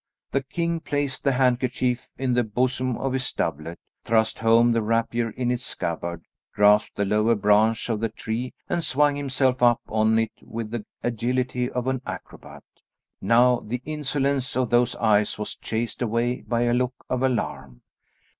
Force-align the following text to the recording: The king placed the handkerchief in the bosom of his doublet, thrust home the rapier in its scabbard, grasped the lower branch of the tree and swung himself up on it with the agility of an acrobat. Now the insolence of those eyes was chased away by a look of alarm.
The 0.31 0.41
king 0.41 0.79
placed 0.79 1.23
the 1.23 1.33
handkerchief 1.33 2.09
in 2.17 2.33
the 2.33 2.43
bosom 2.43 2.97
of 2.97 3.13
his 3.13 3.31
doublet, 3.33 3.77
thrust 4.03 4.39
home 4.39 4.71
the 4.71 4.81
rapier 4.81 5.29
in 5.29 5.51
its 5.51 5.63
scabbard, 5.63 6.25
grasped 6.55 6.95
the 6.95 7.05
lower 7.05 7.35
branch 7.35 7.87
of 7.87 7.99
the 7.99 8.09
tree 8.09 8.55
and 8.67 8.83
swung 8.83 9.15
himself 9.15 9.61
up 9.61 9.79
on 9.87 10.17
it 10.17 10.31
with 10.41 10.71
the 10.71 10.85
agility 11.03 11.69
of 11.69 11.85
an 11.85 12.01
acrobat. 12.07 12.63
Now 13.21 13.59
the 13.59 13.83
insolence 13.85 14.57
of 14.57 14.71
those 14.71 14.95
eyes 14.95 15.37
was 15.37 15.55
chased 15.55 16.01
away 16.01 16.41
by 16.47 16.61
a 16.61 16.73
look 16.73 16.95
of 17.07 17.21
alarm. 17.21 17.83